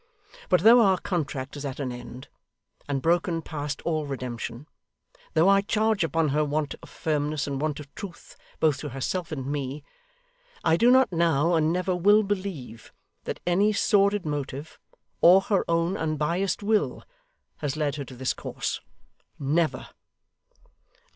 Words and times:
But 0.49 0.61
though 0.61 0.81
our 0.81 0.97
contract 0.99 1.55
is 1.55 1.63
at 1.63 1.79
an 1.79 1.91
end, 1.91 2.27
and 2.89 3.03
broken 3.03 3.43
past 3.43 3.83
all 3.83 4.07
redemption; 4.07 4.65
though 5.35 5.47
I 5.47 5.61
charge 5.61 6.03
upon 6.03 6.29
her 6.29 6.43
want 6.43 6.73
of 6.81 6.89
firmness 6.89 7.45
and 7.45 7.61
want 7.61 7.79
of 7.79 7.93
truth, 7.93 8.35
both 8.59 8.79
to 8.79 8.89
herself 8.89 9.31
and 9.31 9.45
me; 9.45 9.83
I 10.63 10.75
do 10.75 10.89
not 10.89 11.11
now, 11.11 11.53
and 11.53 11.71
never 11.71 11.95
will 11.95 12.23
believe, 12.23 12.91
that 13.25 13.41
any 13.45 13.73
sordid 13.73 14.25
motive, 14.25 14.79
or 15.21 15.39
her 15.41 15.63
own 15.69 15.95
unbiassed 15.95 16.63
will, 16.63 17.03
has 17.57 17.77
led 17.77 17.97
her 17.97 18.05
to 18.05 18.15
this 18.15 18.33
course 18.33 18.81
never! 19.37 19.89